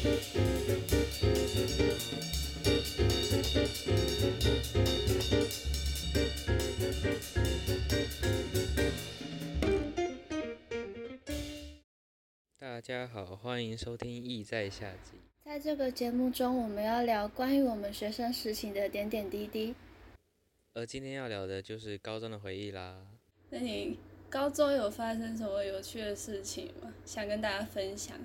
[0.00, 0.06] 大
[12.80, 15.12] 家好，欢迎收听《意在下集》。
[15.44, 19.74] 在这个节目中，我们要聊关于我们学生时期的点点滴滴。
[20.72, 23.06] 而今天要聊的就是高中的回忆啦。
[23.50, 23.98] 那你
[24.30, 26.94] 高中有发生什么有趣的事情吗？
[27.04, 28.18] 想跟大家分享。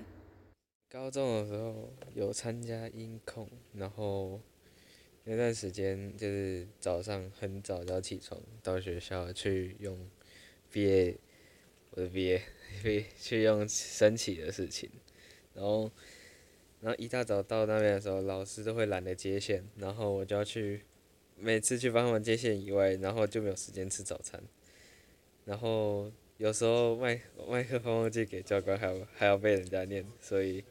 [0.95, 4.39] 高中的时候有参加音控，然后
[5.25, 10.09] 那段时间就是早上很早就要起床到学校去用
[10.71, 11.17] 毕业，
[11.89, 12.41] 我的毕业
[12.81, 14.89] 去去用升旗的事情，
[15.53, 15.91] 然后
[16.79, 20.85] 然后一大早到那边的时候，老师都会懒得接线，然后我就要去
[21.37, 24.41] 每次去帮他们接线以外，然后就没有时间吃早餐，
[25.43, 30.63] 然后有时候麦麦克风忘记给教官，还要还要被人家念，所以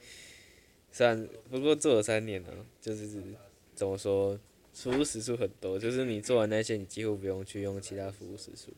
[0.92, 3.22] 虽然不过做了三年了、就是
[3.74, 4.38] 怎么说，
[4.74, 8.72] 服务时数很多，就是你做完那些，你几乎不用去用其他服务时数，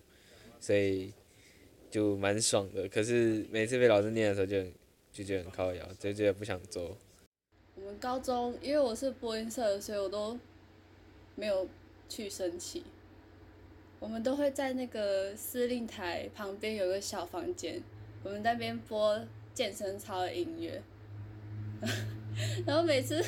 [0.60, 1.12] 所以
[1.90, 2.88] 就蛮爽的。
[2.88, 4.72] 可是每次被老师念的时候就很
[5.12, 6.96] 就觉得很靠摇，就觉得不想做。
[7.74, 10.38] 我们高中，因为我是播音社，所以我都
[11.34, 11.68] 没有
[12.08, 12.84] 去申请。
[13.98, 17.82] 我们都会在那个司令台旁边有个小房间，
[18.22, 19.18] 我们在那边播
[19.54, 20.82] 健身操的音乐。
[22.66, 23.22] 然后每次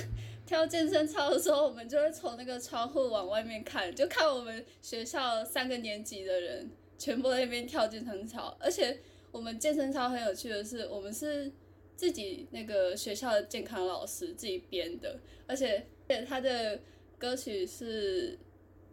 [0.46, 8.56] 跳健身操的时候，我们就会从那个窗户往外面看，就看我们学校三个年级的人全部在那边跳健身操。
[8.60, 8.98] 而且
[9.32, 11.50] 我们健身操很有趣的是，我们是
[11.96, 15.86] 自己那个学校的健康老师自己编的，而且
[16.26, 16.78] 他的
[17.18, 18.32] 歌曲是《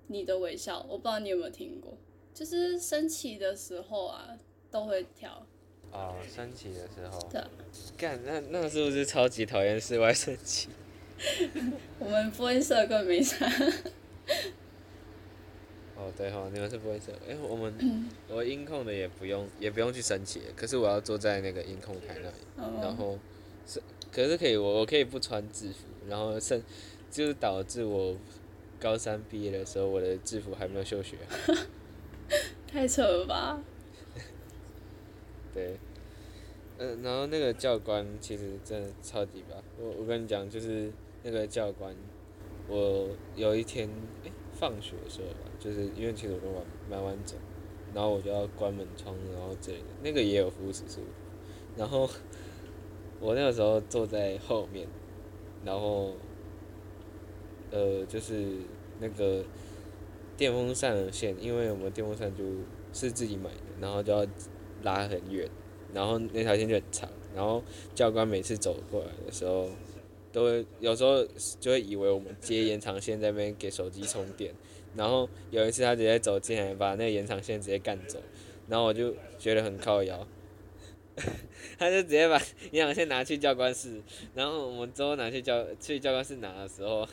[0.08, 1.98] 你的微笑》，我不知道你有没有听过，
[2.34, 4.30] 就是升旗的时候啊
[4.70, 5.46] 都会跳。
[5.92, 7.50] 哦，升旗的时候，对啊，
[7.98, 10.70] 干那那个是不是超级讨厌室外升旗？
[12.00, 13.46] 我们播音社根本没啥。
[15.96, 17.22] 哦，对哈、你们是不会这样。
[17.30, 22.36] 哎、我们我音控的也不用也不用去升旗，可是我要坐在那个音控台那里，
[22.82, 23.20] 然哦，后
[23.66, 23.82] 是
[24.12, 26.62] 可是可以我我可以不穿制服，然后升
[27.10, 28.18] 就是导致我
[28.86, 31.18] 高三毕业的时候，我的制服还没有休学。
[32.72, 33.60] 太扯了吧？
[35.52, 35.80] 对，
[36.78, 40.92] 嗯、然后那个教官其实真的超级棒，我我跟你讲，就是
[41.24, 41.96] 那个教官，
[42.68, 43.90] 我有一天
[44.24, 47.38] 诶、放学的时候吧，就是因为其实我都蛮蛮晚走，
[47.92, 51.02] 然后我就要关门窗，然后之类的，那个也有服务时数，
[51.76, 52.08] 然后
[53.20, 54.88] 我那个时候坐在后面，
[55.64, 56.14] 然后
[57.72, 58.58] 呃就是
[59.00, 59.44] 那个
[60.38, 62.44] 电风扇的线，因为我们电风扇就
[62.94, 64.26] 是自己买的，然后就要
[64.84, 65.50] 拉很远，
[65.94, 67.64] 然后那条线就很长，然后
[67.94, 69.70] 教官每次走过来的时候，
[70.32, 71.26] 都会有时候
[71.60, 74.54] 就会以为我们接延长线在那边给手机充电，
[74.96, 78.20] 然后有一次他直接走进来把那个延长线直接干走，
[78.68, 80.28] 然后我就觉得很靠摇，
[81.78, 82.42] 他就直接把
[82.72, 84.02] 延长线拿去教官室，
[84.34, 87.08] 然后我们之后拿去教去教官室拿的时候，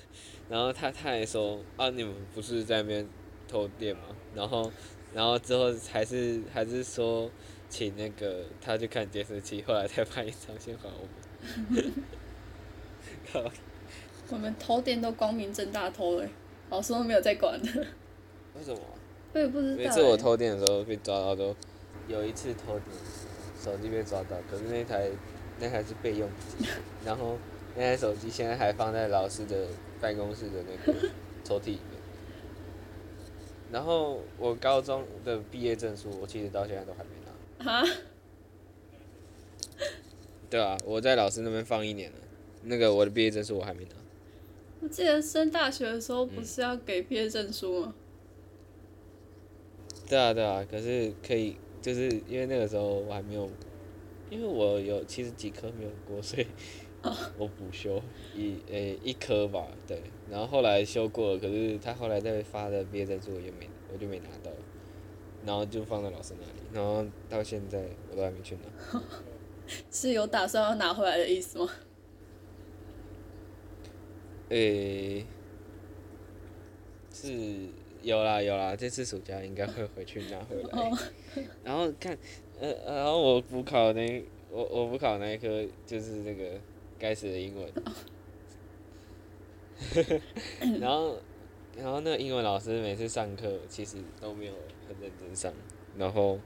[0.49, 3.09] 然后他他还说啊你们不是在那边
[3.49, 4.03] 偷电吗？
[4.35, 4.71] 然后
[5.15, 7.31] 然后之后还是还是说
[7.69, 11.07] 请那个他去看监视器，后来才把一张先还我
[11.75, 11.93] 们。
[13.33, 13.43] 靠，
[14.31, 16.29] 我们偷电都光明正大偷了，
[16.71, 17.69] 老师都没有在管的。
[18.55, 18.81] 为什么？
[19.35, 21.57] 我也不知道、每次我偷电的时候被抓到都，
[22.07, 22.87] 有一次偷电，
[23.59, 25.11] 手机被抓到，可是那台
[25.59, 26.67] 那台是备用机，
[27.05, 27.39] 然后
[27.75, 29.67] 那台手机现在还放在老师的
[30.03, 31.09] 办公室的那个
[31.43, 32.03] 抽屉里面。
[33.71, 37.73] 然后我高中的毕业证书，我其实到现在都还没拿。
[37.73, 37.83] 啊，
[40.51, 42.19] 对啊，我在老师那边放一年了，
[42.65, 43.91] 那个我的毕业证书我还没拿。
[44.81, 47.95] 我记得升大学的时候不是要给毕业证书吗？
[50.09, 53.49] 对啊，对啊，可是可以，就是因为那个时候我还没有，
[54.29, 56.47] 因为我有其实几科没有过，所以
[57.37, 58.00] 我补修
[58.37, 60.00] 一诶、一科吧，对，
[60.31, 64.50] 然后后来修过了，可是他后来再发的毕业证书我就没我就没拿到，
[65.44, 69.00] 然后就放在老师那里，然后到现在我都还没去拿。
[69.90, 71.69] 是有打算要拿回来的意思吗？
[74.50, 75.25] 诶、
[77.12, 77.69] 是
[78.02, 80.69] 有啦有啦，这次暑假应该会回去拿回来。
[80.78, 80.99] 哦，
[81.64, 82.16] 然后看，
[82.60, 86.60] 呃，然后我补考那我我补考那一科就是那个
[87.02, 87.69] 该死的英文，
[90.81, 91.19] 然后
[91.76, 94.52] 然后那个英文老师每次上课其实都没有
[94.87, 95.52] 很认真上，
[95.99, 96.38] 然后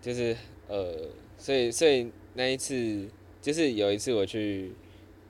[0.00, 0.36] 就是
[0.68, 3.08] 呃，所以所以那一次
[3.40, 4.72] 就是有一次我去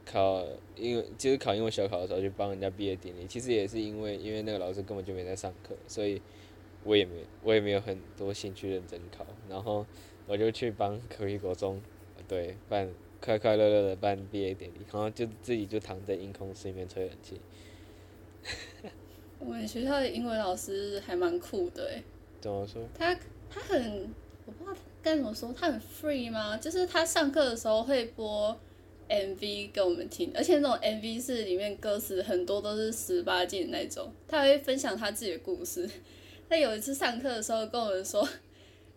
[0.04, 0.44] 考
[0.76, 6.20] 英文，就是考英文小考的时候去帮人家毕业典礼，其实也是因为因为那个老师根本就没在上课，所以
[6.84, 9.87] 我也没我也没有很多兴趣认真考，然后
[10.26, 11.81] 我就去帮可以国中，
[12.28, 12.90] 对办
[13.25, 17.41] 快快乐乐的办毕业典礼，然后就自己就躺在阴空室里面吹冷气。
[19.39, 22.03] 我们学校的英文老师还蛮酷的诶，
[22.41, 22.83] 怎么说？
[22.99, 23.17] 他
[23.49, 24.13] 他很
[24.45, 26.57] 我不知道该怎么说，他很 free 吗？
[26.57, 28.57] 就是他上课的时候会播
[29.09, 35.89] MV 给我们听，而且那种 MV 是里面歌词很多都是十八禁那种，他还会分享他自己的故事。
[36.49, 38.29] 他有一次上课的时候跟我们说，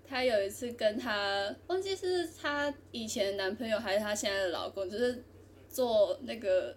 [0.07, 5.23] 他有一次跟她忘记是她以前的男朋友还是她现在的老公，就是
[5.67, 6.75] 做那个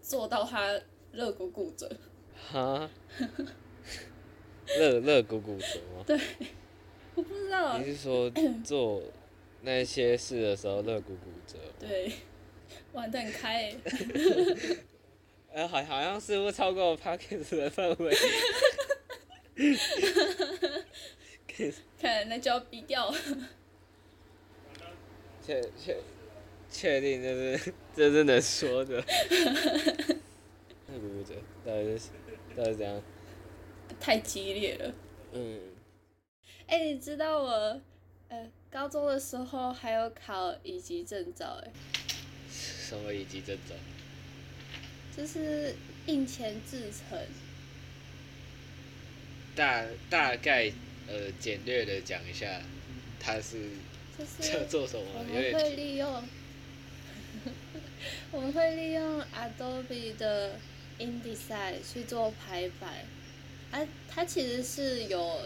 [0.00, 0.80] 做到她
[1.12, 1.90] 肋骨骨折。
[2.34, 2.90] 哈？
[4.78, 6.04] 肋肋骨骨折吗？
[6.06, 6.18] 对，
[7.14, 7.76] 我不知道。
[7.78, 8.30] 你是说
[8.64, 9.02] 做
[9.62, 11.58] 那些事的时候肋骨骨折？
[11.78, 12.12] 对，
[12.92, 13.76] 玩得很开诶。
[15.52, 18.16] 呃，好，好像是不超过 p a c k e s 的范围。
[22.00, 23.16] 看来，那就要逼掉 了。
[25.44, 25.96] 确确
[26.70, 28.96] 确定这是这是能说的？
[30.88, 31.34] 肋骨骨折，
[31.64, 32.08] 到底是
[32.56, 33.02] 到底怎样？
[33.98, 34.94] 太激烈了。
[35.32, 35.60] 嗯。
[36.66, 37.80] 哎，你知道我
[38.28, 41.72] 呃高中的时候还有考乙级证照哎。
[42.48, 43.74] 什么乙级证照？
[45.16, 45.74] 就是
[46.06, 47.18] 印钱制成。
[49.56, 50.70] 大大概
[51.10, 52.62] 呃简略的讲一下，
[53.18, 53.70] 它是
[54.18, 55.04] 就是做什么？
[55.18, 56.24] 我们会利用，
[58.30, 60.54] 我们会利用 Adobe 的
[60.98, 63.04] InDesign 去做排版，
[63.72, 65.40] 啊，它其实是有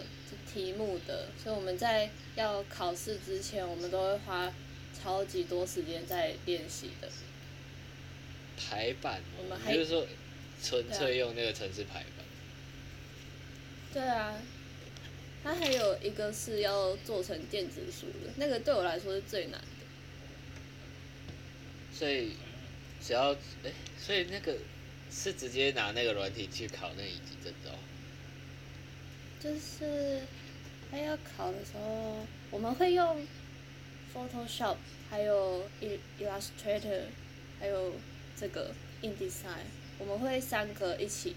[0.53, 4.53] 题目的，所以我们在要考试之前，我们都会花
[5.01, 7.09] 超级多时间在练习的。
[8.57, 10.05] 排版，我们还就是说
[10.63, 12.25] 纯粹用那个程式排版。
[13.93, 14.35] 对啊，
[15.45, 19.67] 它还有一个是要做成电子书的，那个对我来说是最难的。
[21.93, 22.31] 所以，
[22.99, 23.31] 只要
[23.63, 24.57] 哎，所以那个
[25.11, 27.69] 是直接拿那个软体去考那一级证照。
[29.39, 30.23] 就是
[30.89, 33.21] 他要考的时候，我们会用
[34.11, 34.77] Photoshop，
[35.11, 35.69] 还有
[36.19, 37.03] Illustrator，
[37.59, 37.93] 还有
[38.35, 39.67] 这个 InDesign，
[39.99, 41.35] 我们会三个一起。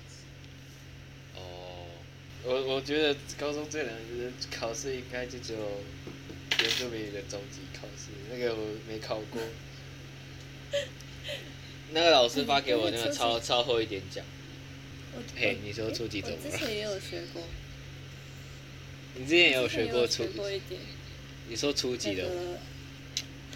[2.44, 5.58] 哦，我我觉得高中最难的考试应该就只有
[6.60, 9.42] 原住民的中级考试，那个我没考过。
[11.90, 14.24] 那个老师发给我那个超超厚一点讲。
[15.34, 16.42] 嘿，你说初级怎么了？
[16.44, 17.42] 我之前也有学过。
[19.16, 20.24] 你之前也有学过初？
[20.36, 20.80] 过一点。
[21.48, 22.28] 你说初级的？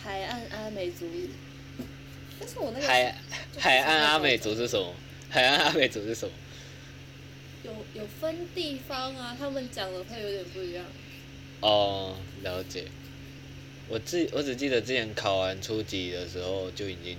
[0.03, 1.29] 海岸阿美族语。
[2.41, 2.87] 但是我那个。
[2.87, 3.15] 海
[3.59, 4.95] 海岸阿美族是什么？
[5.31, 6.33] 海岸阿美族是什么？
[7.65, 10.85] 有有分地方啊，他们讲的会有点不一样。
[11.61, 12.85] 哦，了解。
[13.89, 17.17] 我自我只记得之前考完初级的时候就已经，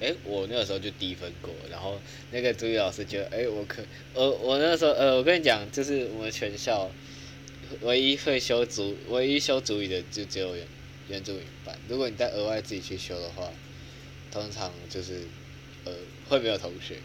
[0.00, 2.00] 哎，我那个时候就低分过，然后
[2.30, 3.82] 那个主语老师觉得，哎，我可，
[4.14, 6.90] 呃，我那时候，呃，我跟你讲，就是我们全校
[7.80, 10.66] 唯一会修主，唯一修主语的就只有原
[11.08, 11.76] 原住民班。
[11.88, 13.50] 如果你再额外自己去修的话，
[14.30, 15.22] 通常就是
[15.84, 15.92] 呃
[16.28, 16.96] 会没有同学。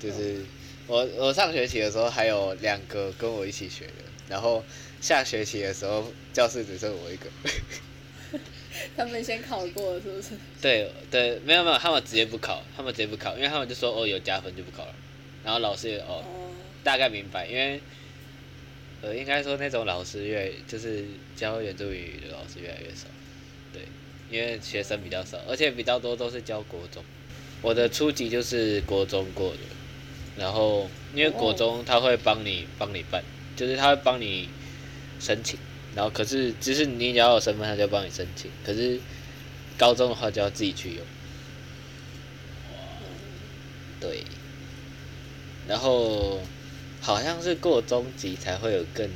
[0.00, 0.44] 就是
[0.88, 3.92] 我我上学期的时候还有两个跟我一起学的，
[4.28, 4.64] 然后
[5.02, 7.26] 下学期的时候教室只剩我一个。
[8.96, 10.30] 他们先考过了，是不是？
[10.62, 14.94] 对对，没有没有，他们直接不考，他们直接不考，因为他们就说哦有加分就不考了，
[15.44, 16.24] 然后老师也哦
[16.82, 17.80] 大概明白，因为
[19.02, 21.04] 呃应该说那种老师越就是
[21.36, 23.08] 教原住语的老师越来越少，
[23.74, 23.82] 对，
[24.30, 27.04] 因为学生比较少，而且比较多都是教国中，
[27.60, 29.58] 我的初级就是国中过的，
[30.38, 33.22] 然后因为国中他会帮你帮你办，
[33.56, 34.48] 就是他会帮你
[35.18, 35.58] 申请。
[35.94, 38.50] 然后可是，只是你只要有身份，他就帮你申请。
[38.64, 39.00] 可是
[39.76, 41.04] 高中的话就要自己去用。
[44.00, 44.22] 对。
[45.66, 46.40] 然后
[47.00, 49.10] 好像是过中级才会有更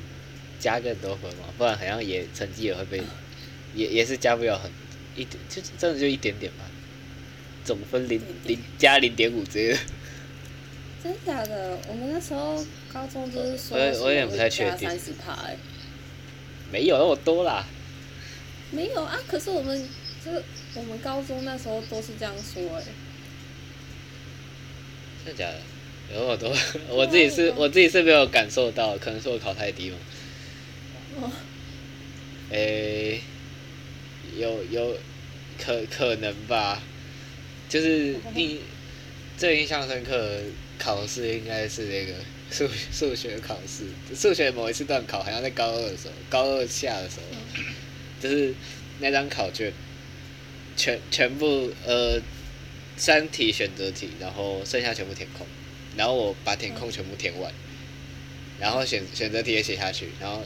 [0.58, 3.00] 加更多分嘛，不然好像也成绩也会被
[3.74, 4.70] 也也是加不了很
[5.14, 6.64] 一点，就真的就一点点吧。
[7.64, 9.78] 总分零零加零点五之类的。
[11.02, 11.78] 真的假的？
[11.88, 14.88] 我们那时候高中就是说，我我有点不太确定。
[16.70, 17.64] 没有那么多啦，
[18.70, 19.18] 没有啊。
[19.28, 19.86] 可是我们
[20.24, 20.42] 就是
[20.74, 22.84] 我们高中那时候都是这样说哎，
[25.24, 25.58] 真的假的？
[26.14, 26.54] 有那么多？
[26.88, 29.96] 我自己是我自己是没有感受到，可能是我考太低嘛。
[31.20, 31.30] 哦。
[32.50, 33.20] 诶，
[34.36, 34.96] 有有
[35.58, 36.82] 可可能吧？
[37.68, 38.60] 就是印
[39.36, 40.42] 最印象深刻的
[40.82, 42.14] 考试应该是那个
[42.50, 43.84] 数数学考试，
[44.16, 47.36] 数学某一次段考，好像在高二的时候，高二下的时候，
[48.20, 48.52] 就是
[48.98, 49.72] 那张考卷，
[50.76, 52.20] 全全部呃
[52.96, 55.46] 三题选择题，然后剩下全部填空，
[55.96, 57.52] 然后我把填空全部填完，
[58.58, 60.44] 然后选选择题也写下去，然后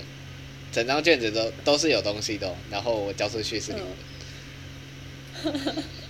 [0.71, 3.83] 整张卷子都都是有东西的哦、然后我交出去是零
[5.43, 5.75] 分。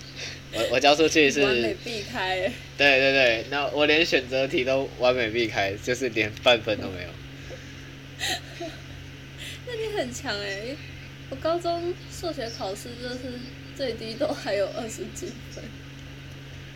[0.56, 2.50] 我 我交出去是，完美避开。
[2.78, 7.08] 对对对，那我连选择题都完美避开，就是连半分都没有。
[9.66, 10.76] 那你很强哎、
[11.30, 13.18] 我高中数学考试就是
[13.76, 15.62] 最低都还有二十几分，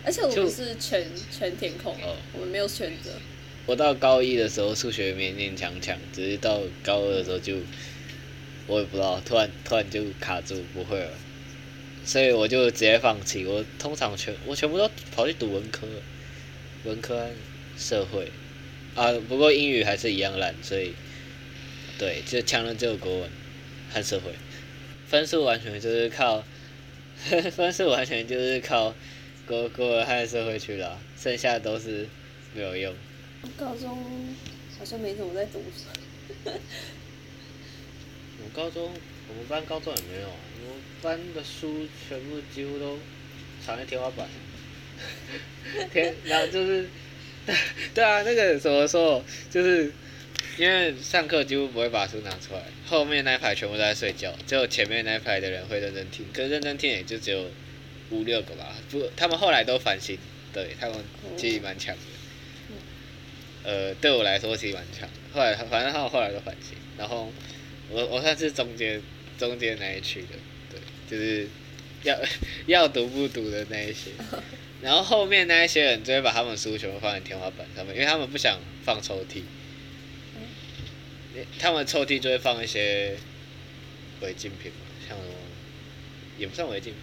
[0.04, 3.10] 而且我就们是全全填空哦，我们没有选择。
[3.66, 7.56] 我到高一的时候数学勉勉强强，只是到高二的时候就，
[8.66, 11.12] 我也不知道，突然突然就卡住不会了，
[12.04, 13.44] 所以我就直接放弃。
[13.44, 15.86] 我通常全我全部都跑去读文科，
[16.84, 17.30] 文科和
[17.76, 18.30] 社会，
[18.94, 20.94] 啊，不过英语还是一样烂，所以
[21.98, 23.30] 对，就强了只有国文
[23.92, 24.32] 和社会，
[25.06, 26.44] 分数完全就是靠，
[27.52, 28.94] 分数完全就是靠
[29.46, 32.08] 国国文和社会去了啊、剩下都是
[32.54, 32.94] 没有用。
[33.56, 34.34] 高中
[34.78, 35.84] 好像没怎么在读书。
[38.42, 38.90] 我高中，
[39.28, 40.34] 我们班高中也没有啊，
[40.66, 42.98] 我们班的书全部几乎都
[43.64, 44.26] 藏在天花板。
[45.92, 46.86] 天，然后就是，
[47.94, 49.90] 对啊，那个怎么说，就是
[50.58, 57.50] 因为上课几乎不会把书拿出来，后面那一排全部都在睡觉，只有前面那一排的人会认真听，可是认真听也就只有
[58.10, 58.76] 五六个吧。
[58.90, 60.18] 不，他们后来都反省，
[60.52, 60.98] 对他们
[61.36, 62.02] 记忆蛮强的。
[63.62, 65.08] 呃，对我来说其实蛮强。
[65.32, 67.32] 后来反正他们后来都反省，然后
[67.88, 69.00] 我我算是中间
[69.38, 70.28] 中间那一区的，
[71.10, 71.48] 就是
[72.04, 72.16] 要
[72.66, 74.10] 要读不读的那一些。
[74.82, 79.42] 然后后面那一些人就会把他们书全部放在天花板上面，因为他们不想放抽屉。
[81.58, 83.16] 他们抽屉就会放一些
[84.20, 85.32] 违禁品嘛，像什么
[86.38, 87.02] 也不算违禁品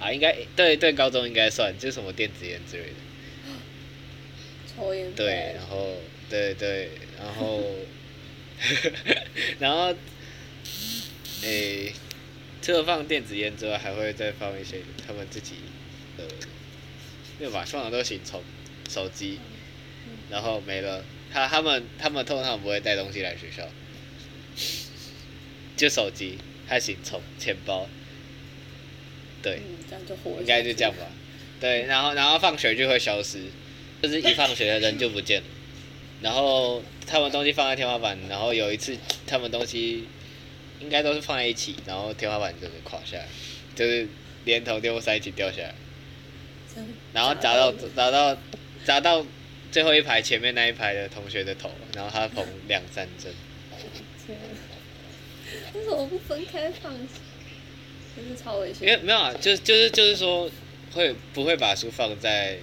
[0.00, 2.94] 啊，应该对对高中应该算，就是什么电子烟之类的。
[4.76, 5.96] 抽烟对，然后
[6.30, 7.62] 对对，然后
[9.58, 9.94] 然后
[11.42, 11.92] 诶、
[12.62, 15.56] 除了放电子烟之外，还会再放一些他们自己
[16.16, 16.24] 的，
[17.40, 17.64] 没有吧？
[17.66, 18.40] 放的都行充
[18.88, 19.40] 手机，
[20.30, 21.04] 然后没了。
[21.32, 23.68] 他他们他们通常不会带东西来学校，
[25.76, 26.38] 就手机、
[26.68, 27.88] 还行充、钱包，
[29.42, 29.56] 对。
[29.56, 30.38] 嗯，这样就活。
[30.40, 31.06] 应该就这样吧。
[31.58, 33.40] 对，然后然后放学就会消失，
[34.02, 35.46] 就是一放学人就不见了。
[36.20, 40.04] 然后他们东西放在天花板，然后有一次他们东西
[40.82, 43.26] 应该都是放在一起，然后天花板就是垮下来，
[43.74, 44.08] 就是
[44.44, 45.74] 连同电风扇一起掉下来，
[47.12, 48.36] 然后砸到砸到
[48.84, 49.24] 砸到
[49.70, 53.32] 最后一排前面那一排的同学的头，然后他缝两三针。
[54.26, 54.42] 天啊
[55.74, 56.92] 为什么不分开放？
[58.14, 59.04] 真是超危因为险。
[59.04, 60.50] 没有啊，就就是就是说，
[60.92, 62.58] 会不会把书放在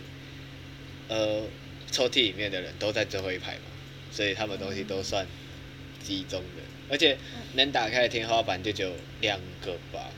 [1.08, 1.44] 呃
[1.92, 3.62] 抽屉里面的人都在最后一排嘛，
[4.12, 5.26] 所以他们东西都算
[6.04, 7.18] 集中的，而且
[7.54, 10.12] 能打开的天花板就只有两个吧，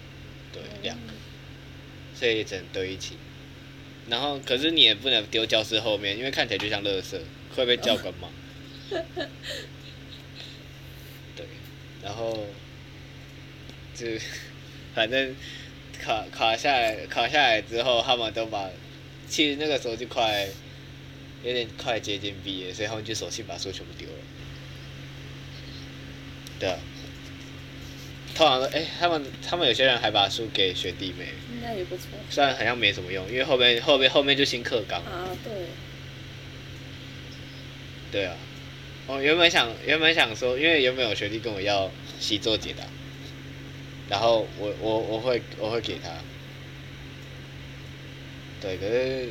[0.52, 1.14] 对，两个，
[2.14, 3.16] 所以只能堆一起。
[4.08, 7.20] 然后可是你也不能丢教室后面，因为看起来就像垃圾，
[7.56, 8.28] 会被教官骂。
[11.36, 11.46] 对，
[12.04, 12.46] 然后
[13.96, 14.08] 就
[14.94, 15.36] 反正
[16.00, 18.70] 卡卡下来，卡下来之后，他们都把，
[19.30, 20.50] 其实那个时候就快
[21.44, 24.16] 有点快接近毕业，所以他们就索性把书全部丢了。
[26.60, 26.80] 对啊，
[28.34, 35.00] 通常都哎、他们他们有些人还把书给学弟妹，应该也不错虽然好像没什么用，因为后面后面后面就新课纲。
[35.02, 35.54] 啊，对，
[38.12, 38.36] 对啊，
[39.08, 42.84] 我原本想原本想说，因为原本有学弟跟我要习作解答，
[44.10, 46.10] 然后我我我会我会给他。
[48.62, 49.30] 对，可是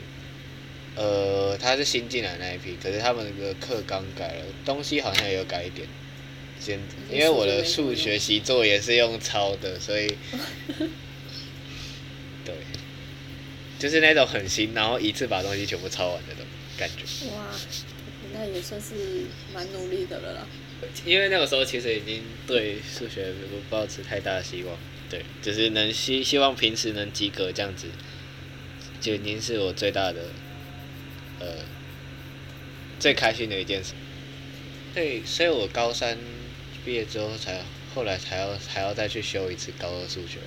[0.97, 5.89] 呃他是新进来那一批，可是他们的课纲改了，东西好像也有改一点。
[6.61, 6.79] 先，
[7.11, 10.07] 因为我的数学习作也是用抄的，所以
[12.45, 12.55] 对，
[13.79, 16.45] 就是那种很新，然后一次把东西全部抄完的那种
[16.79, 17.05] 感觉。
[17.31, 17.47] 哇，
[18.35, 18.95] 那也算是
[19.55, 20.47] 蛮努力的了啦。
[21.05, 24.79] 因为那个时候其实已经对数学不抱持太大的希望，
[25.11, 27.89] 对，就是能希希望平时能及格这样子，
[29.01, 30.31] 就已经是我最大的，
[31.39, 31.47] 呃，
[32.99, 33.93] 最开心的一件事。
[34.95, 36.17] 对，所以我高三
[36.85, 37.61] 毕业之后才，
[37.95, 40.39] 后来才要还要再去修一次高二数学，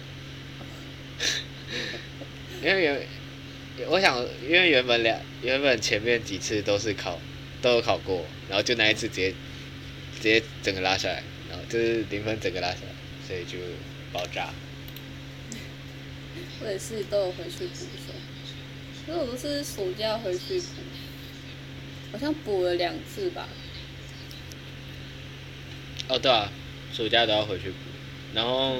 [2.63, 3.07] 因为原
[3.87, 7.19] 我想，因为原本两原本前面几次都是考
[7.61, 9.31] 都有考过，然后就那一次直接
[10.15, 12.93] 直接整个拉下来，然后就是零分整个拉下来，
[13.27, 13.57] 所以就
[14.11, 14.53] 爆炸。
[16.63, 18.13] 我也是都有回去补修，
[19.05, 20.81] 可是我都是暑假回去补，
[22.11, 23.47] 好像补了两次吧。
[26.13, 26.47] 哦，对啊，
[26.93, 27.75] 暑假都要回去补，
[28.35, 28.77] 然后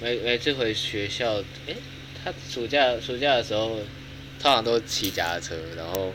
[0.00, 1.34] 每每次回学校，
[1.66, 1.76] 诶，
[2.24, 3.76] 他暑假暑假的时候，
[4.40, 6.14] 通常都骑脚踏车，然后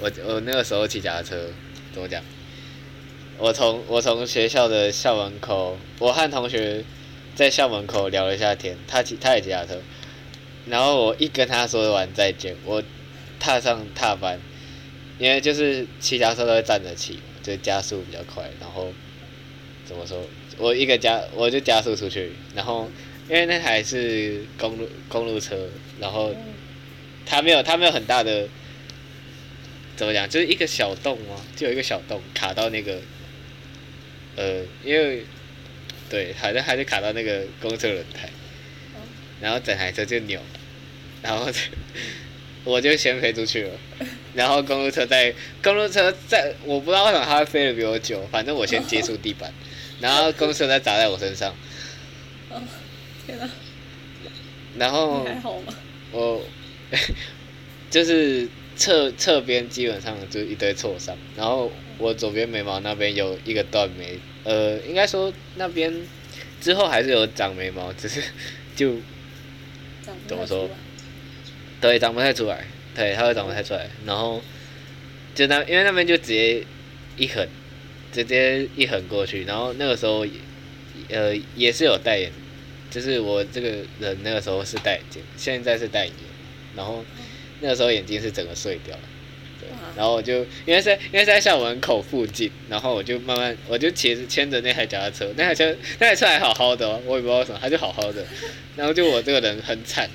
[0.00, 1.50] 我我那个时候骑脚踏车，
[1.92, 2.24] 怎么讲？
[3.36, 6.82] 我从我从学校的校门口，我和同学
[7.34, 9.82] 在校门口聊了一下天，他骑他也骑脚踏车，
[10.64, 12.82] 然后我一跟他说完再见，我
[13.38, 14.40] 踏上踏板，
[15.18, 18.90] 因为就是骑脚踏车都会站着骑，就加速比较快，然后。
[19.86, 20.20] 怎么说？
[20.58, 22.90] 我一个加，我就加速出去，然后
[23.28, 25.68] 因为那台是公路公路车，
[26.00, 26.34] 然后
[27.24, 28.48] 它没有它没有很大的，
[29.94, 30.28] 怎么讲？
[30.28, 33.00] 就是一个小洞嘛，就有一个小洞卡到那个，
[34.34, 35.24] 呃，因为
[36.10, 38.28] 对，好像还是卡到那个公车轮胎，
[39.40, 40.40] 然后整台车就扭，
[41.22, 41.46] 然后
[42.64, 43.70] 我就先飞出去了，
[44.34, 49.52] 然后公路车在公路车在，我不知道为什么它会飞得比我久，反正我先接触地板。
[50.00, 51.54] 然后公车再砸在我身上。
[52.50, 52.62] 哦，
[53.26, 53.48] 天哪！
[54.78, 55.72] 然后还好吗？
[56.12, 56.42] 我
[57.90, 66.06] 就是侧侧边基本上就一堆挫伤，然后我左边眉毛那边有一个断眉，呃，应该说那边
[66.60, 68.22] 之后还是有长眉毛，只是
[68.74, 68.96] 就
[70.26, 70.68] 怎么说？
[71.80, 73.88] 对，长不太出来，对，它会长不太出来。
[74.04, 74.42] 然后
[75.34, 76.62] 就那，因为那边就直接
[77.16, 77.46] 一横。
[78.16, 80.26] 直接一横过去，然后那个时候，
[81.10, 82.32] 呃，也是有戴眼，
[82.90, 83.68] 就是我这个
[84.00, 86.24] 人那个时候是戴眼镜，现在是戴眼镜，
[86.74, 87.04] 然后
[87.60, 89.02] 那个时候眼睛是整个碎掉了，
[89.60, 98.24] 对，然后我就因为在因为在校门口附近，然后我就慢慢我就骑着牵着那台脚踏车，那台车那台车还好好的，我也不知道为什么，它就好好的，
[98.76, 100.08] 然后就我这个人很惨，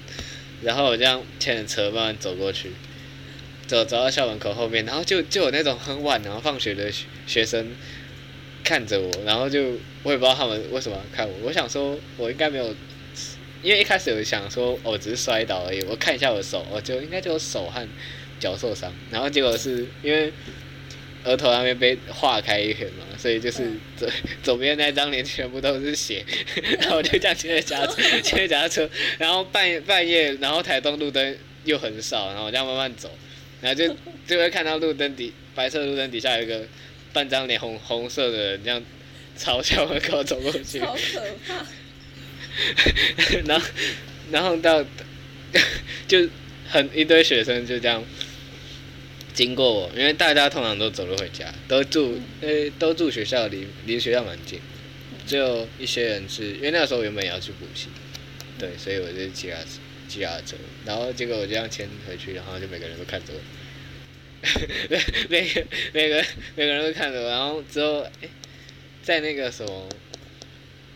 [0.64, 2.72] 然后我这样牵着车慢慢走过去。
[3.72, 7.74] 走走到校门口后面，然后就就有那种很晚然后放学的学学生
[8.66, 11.34] 看着我，然后就我也不知道他们为什么看我。
[11.44, 12.76] 我想说，我应该没有，
[13.64, 15.82] 因为一开始有想说，我只是摔倒而已。
[15.84, 17.88] 我看一下我的手，我就应该就手和
[18.42, 18.94] 脚受伤。
[19.10, 20.34] 然后结果是因为
[21.24, 24.10] 额头那边被划开一片嘛，所以就是左
[24.44, 26.26] 左边那张脸全部都是血。
[26.78, 27.88] 然后我就这样骑着夹
[28.22, 33.10] 牵着夹车，然后半半夜，然后台东路灯又很少，然后我这样慢慢走。
[33.62, 33.96] 然后就
[34.28, 36.68] 就会看到路灯底白色路灯底下有一个
[37.14, 38.84] 半张脸红红色的人，这样
[39.38, 40.80] 朝校门口走过去。
[40.80, 41.66] 好可怕！
[43.46, 43.68] 然后
[44.32, 44.84] 然后到
[46.08, 46.28] 就
[46.68, 48.04] 很一堆学生就这样
[49.34, 54.60] 经过我，因为大家通常都走路回家，都住呃都住学校离离学校蛮近，
[55.26, 57.88] 只有一些人是因为那时候原本也要去补习，
[58.60, 59.58] 对，所以我就骑他
[60.12, 63.40] 骑他车，然后结果我这样牵回去，然后就每个人都看着我，
[65.30, 66.26] 每个每个
[66.58, 68.28] 每个人都看着我，然后之后哎，
[69.02, 69.88] 在那个什么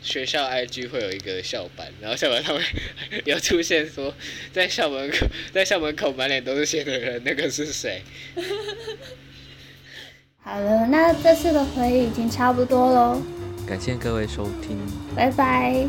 [0.01, 2.65] 学校 IG 会有一个校班，然后校班上面
[3.23, 4.13] 有出现说，
[4.51, 8.01] 在校门口在校门口满脸都是血的人，那个是谁？
[10.43, 13.21] 好了，那这次的回忆已经差不多喽，
[13.65, 14.77] 感谢各位收听，
[15.15, 15.87] 拜拜。